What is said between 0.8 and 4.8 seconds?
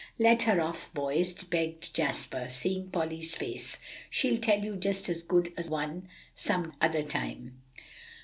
boys," begged Jasper, seeing Polly's face; "she'll tell you